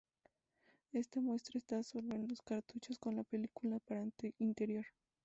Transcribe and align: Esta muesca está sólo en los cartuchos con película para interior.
Esta 0.93 1.19
muesca 1.21 1.59
está 1.59 1.83
sólo 1.83 2.15
en 2.15 2.27
los 2.27 2.41
cartuchos 2.41 2.97
con 2.97 3.23
película 3.23 3.77
para 3.81 4.03
interior. 4.39 4.87